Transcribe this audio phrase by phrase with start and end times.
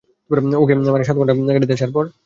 [0.55, 2.05] ওকে, মানে, সাত ঘন্টা গাড়িতে আসার পর?